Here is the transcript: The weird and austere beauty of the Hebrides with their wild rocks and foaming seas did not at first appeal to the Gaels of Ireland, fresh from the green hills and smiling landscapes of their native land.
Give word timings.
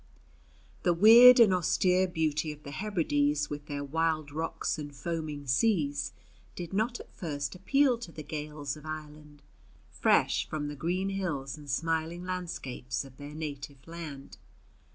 The 0.81 0.95
weird 0.95 1.39
and 1.39 1.53
austere 1.53 2.07
beauty 2.07 2.51
of 2.51 2.63
the 2.63 2.71
Hebrides 2.71 3.51
with 3.51 3.67
their 3.67 3.83
wild 3.83 4.31
rocks 4.31 4.79
and 4.79 4.95
foaming 4.95 5.45
seas 5.45 6.11
did 6.55 6.73
not 6.73 6.99
at 6.99 7.13
first 7.13 7.53
appeal 7.53 7.99
to 7.99 8.11
the 8.11 8.23
Gaels 8.23 8.75
of 8.75 8.83
Ireland, 8.83 9.43
fresh 9.91 10.49
from 10.49 10.69
the 10.69 10.75
green 10.75 11.09
hills 11.09 11.55
and 11.55 11.69
smiling 11.69 12.23
landscapes 12.23 13.05
of 13.05 13.17
their 13.17 13.35
native 13.35 13.87
land. 13.87 14.37